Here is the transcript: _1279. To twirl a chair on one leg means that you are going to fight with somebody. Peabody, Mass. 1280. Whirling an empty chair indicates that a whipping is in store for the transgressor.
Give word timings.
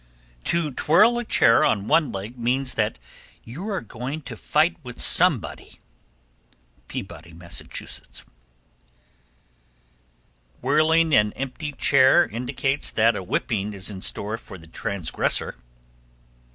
_1279. 0.39 0.73
To 0.73 0.75
twirl 0.83 1.19
a 1.19 1.23
chair 1.23 1.63
on 1.63 1.87
one 1.87 2.11
leg 2.11 2.35
means 2.35 2.73
that 2.73 2.97
you 3.43 3.69
are 3.69 3.81
going 3.81 4.23
to 4.23 4.35
fight 4.35 4.75
with 4.81 4.99
somebody. 4.99 5.79
Peabody, 6.87 7.33
Mass. 7.33 7.61
1280. 7.61 8.27
Whirling 10.59 11.13
an 11.13 11.31
empty 11.33 11.71
chair 11.73 12.25
indicates 12.25 12.89
that 12.89 13.15
a 13.15 13.21
whipping 13.21 13.75
is 13.75 13.91
in 13.91 14.01
store 14.01 14.39
for 14.39 14.57
the 14.57 14.65
transgressor. 14.65 15.55